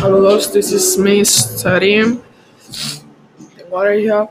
[0.00, 2.22] Saludos, this is me studying.
[3.56, 4.28] Tengo alergia.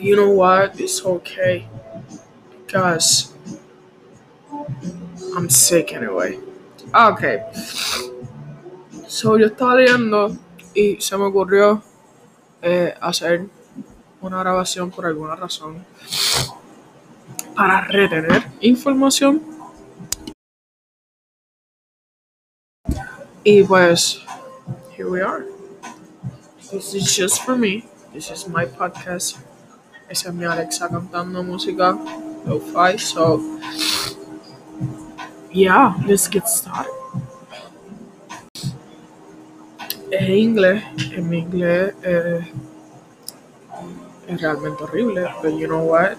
[0.00, 0.80] You know what?
[0.80, 1.68] It's okay.
[2.66, 3.32] Because
[5.36, 6.38] I'm sick anyway.
[6.94, 7.44] Okay.
[9.06, 10.36] So yo estaba leyendo
[10.74, 11.82] y se me ocurrió
[12.62, 13.46] eh, hacer
[14.20, 15.84] una grabación por alguna razón
[17.54, 19.61] para retener información.
[23.44, 24.22] Y was
[24.94, 25.44] here we are.
[26.70, 27.84] This is just for me.
[28.14, 29.36] This is my podcast.
[30.08, 31.98] Esa es mi Alexa cantando música
[32.46, 32.96] lo-fi.
[32.98, 33.42] So,
[35.50, 36.92] yeah, let's get started.
[40.12, 40.84] Es inglés.
[41.12, 42.46] En mi inglés eh,
[44.28, 45.26] es realmente horrible.
[45.42, 46.16] But you know what?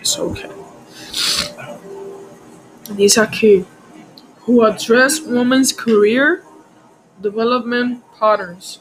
[0.00, 0.48] It's okay.
[2.96, 3.66] Dice aquí,
[4.46, 6.43] who address women's career
[7.20, 8.80] development patterns,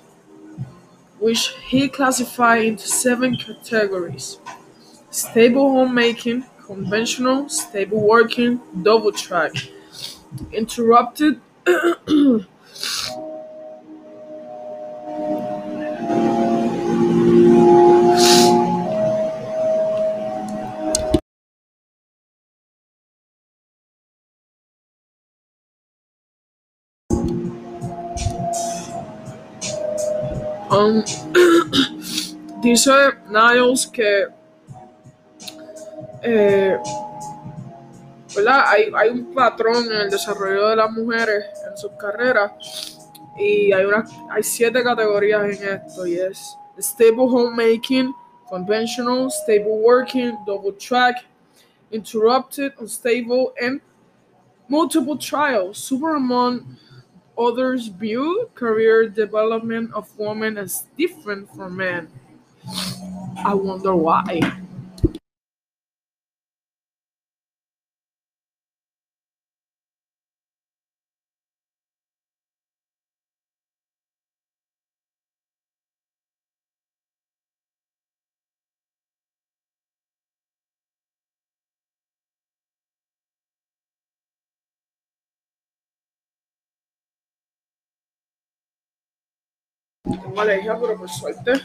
[1.20, 4.40] which he classified into seven categories
[5.12, 9.54] stable homemaking, conventional, stable working, double track,
[10.54, 11.42] interrupted.
[30.74, 31.04] Um,
[32.64, 32.92] dice
[33.30, 34.28] Niles que
[36.24, 36.78] eh.
[38.36, 42.98] Hay, un patrón en el desarrollo de las mujeres en sus carreras
[43.38, 44.04] y hay, una,
[44.42, 48.12] siete categorías en esto y es stable homemaking,
[48.50, 51.18] conventional, stable working, double track,
[51.92, 53.80] interrupted, unstable, and
[54.68, 55.78] multiple trials.
[55.78, 56.76] Super among
[57.38, 62.08] others view career development of women as different from men.
[63.46, 64.40] I wonder why.
[91.08, 91.62] Suerte.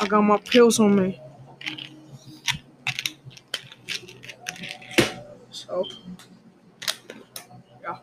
[0.00, 1.20] I got my pills on me.
[5.50, 5.84] So,
[7.80, 8.00] yeah.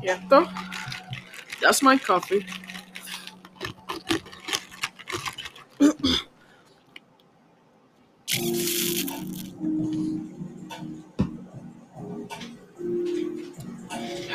[0.00, 0.46] Y esto,
[1.60, 2.46] that's my coffee.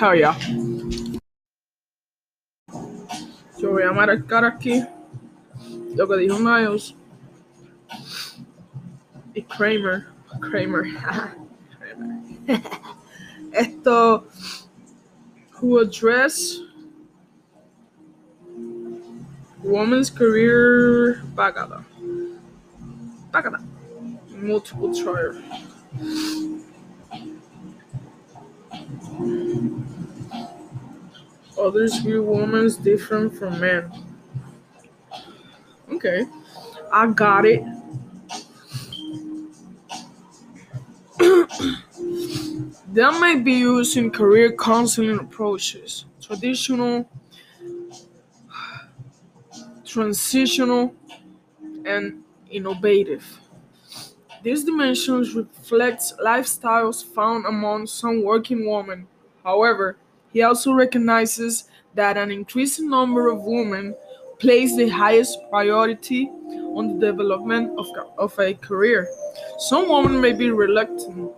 [0.02, 0.34] Yeah.
[3.60, 4.82] Yo voy a marcar aquí
[5.94, 6.96] lo que dijo Niles
[9.34, 10.08] y Kramer.
[10.40, 10.86] Kramer.
[11.78, 12.62] Kramer.
[13.52, 14.24] Esto,
[15.60, 16.62] who address
[19.62, 21.84] woman's career pagada.
[23.34, 23.62] Pagada.
[24.30, 25.36] Multiple trial.
[31.59, 33.92] Others view women different from men.
[35.92, 36.25] Okay,
[36.92, 37.62] I got it.
[42.94, 47.08] that may be used in career counseling approaches, traditional,
[49.86, 50.94] transitional,
[51.86, 53.40] and innovative.
[54.44, 59.08] These dimensions reflect lifestyles found among some working women.
[59.44, 59.98] However,
[60.32, 63.96] he also recognizes that an increasing number of women
[64.40, 67.88] place the highest priority on the development of,
[68.18, 69.08] of a career.
[69.58, 71.31] Some women may be reluctant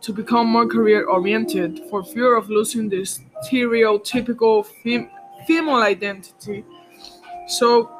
[0.00, 5.10] to become more career oriented for fear of losing this stereotypical fem-
[5.46, 6.64] female identity.
[7.48, 7.90] So,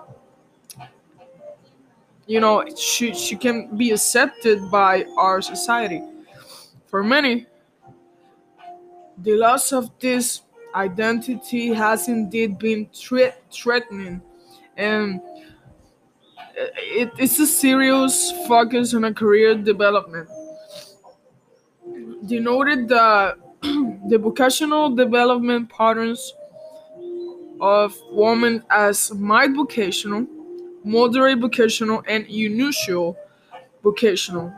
[2.26, 6.02] you know, she, she can be accepted by our society.
[6.86, 7.46] For many,
[9.18, 10.42] the loss of this
[10.74, 14.20] identity has indeed been thre- threatening,
[14.76, 15.20] and
[16.38, 20.28] uh, it's a serious focus on a career development.
[22.26, 23.34] Denoted the uh,
[24.08, 26.34] the vocational development patterns
[27.60, 30.26] of women as mild vocational,
[30.84, 33.16] moderate vocational, and unusual
[33.82, 34.52] vocational.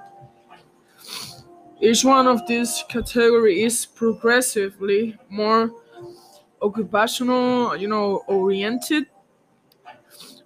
[1.80, 5.70] Each one of these categories is progressively more
[6.60, 9.06] occupational, you know, oriented.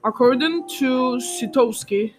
[0.04, 2.14] According to Zytowski,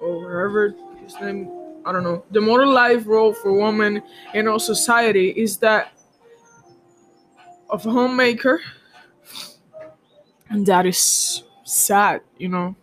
[0.00, 1.50] or whatever his name,
[1.84, 4.02] I don't know, the modern life role for women
[4.34, 5.92] in our society is that
[7.68, 8.60] of a homemaker,
[10.48, 12.74] and that is sad, you know.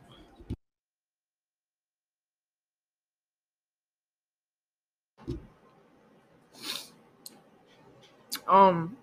[8.48, 8.96] Um,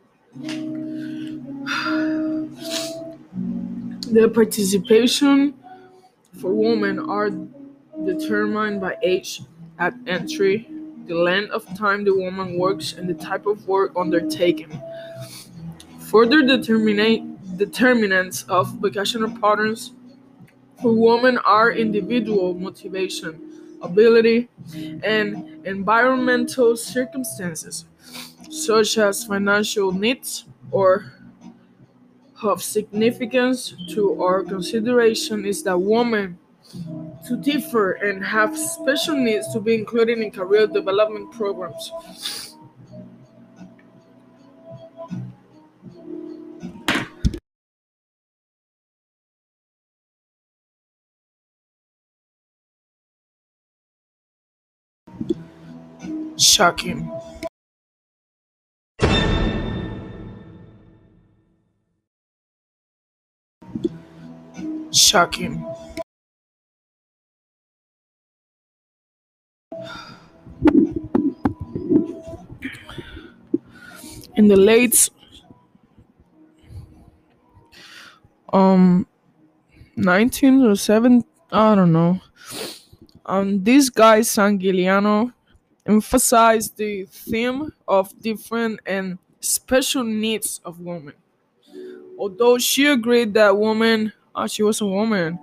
[4.11, 5.55] the participation
[6.41, 7.31] for women are
[8.05, 9.43] determined by age
[9.79, 10.69] at entry,
[11.07, 14.81] the length of time the woman works, and the type of work undertaken.
[16.11, 19.93] Further determinants of vocational patterns
[20.81, 23.41] for women are individual motivation,
[23.83, 24.49] ability,
[25.03, 27.85] and environmental circumstances,
[28.51, 31.13] such as financial needs or
[32.43, 36.39] of significance to our consideration is that women
[37.27, 41.93] to differ and have special needs to be included in career development programs.
[56.37, 57.11] Shocking.
[65.15, 65.65] Shocking.
[74.35, 75.09] In the late
[78.53, 79.07] um
[79.95, 81.23] 19 or 7
[81.53, 82.21] I don't know.
[83.25, 85.33] Um this guy Sangiuliano
[85.87, 91.15] emphasized the theme of different and special needs of women.
[92.19, 95.39] Although she agreed that women, oh, she was a woman,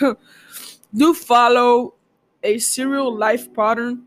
[0.94, 1.94] do follow
[2.42, 4.04] a serial life pattern,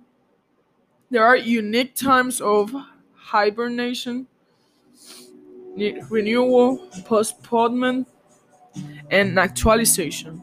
[1.09, 2.73] there are unique times of
[3.13, 4.27] hibernation,
[6.09, 8.07] renewal, postponement,
[9.09, 10.41] and actualization.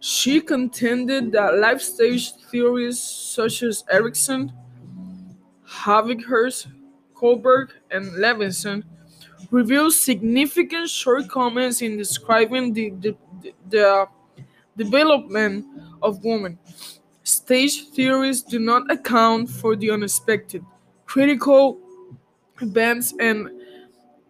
[0.00, 4.52] She contended that life stage theories such as Erikson,
[5.66, 6.66] Havighurst,
[7.14, 8.84] Kohlberg, and Levinson
[9.50, 13.16] reveal significant shortcomings in describing the, the,
[13.68, 14.06] the
[14.76, 15.66] development
[16.02, 16.58] of women.
[17.22, 20.64] Stage theories do not account for the unexpected,
[21.04, 21.78] critical
[22.60, 23.50] events and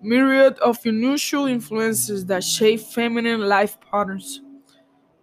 [0.03, 4.43] myriad of unusual influences that shape feminine life patterns.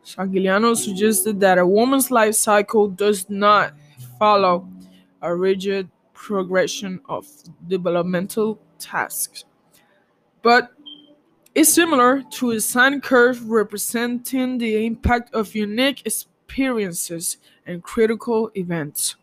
[0.03, 3.73] Sangiuliano suggested that a woman's life cycle does not
[4.19, 4.67] follow
[5.21, 7.27] a rigid progression of
[7.67, 9.45] developmental tasks,
[10.45, 10.73] but
[11.55, 19.15] is similar to a sine curve representing the impact of unique experiences and critical events.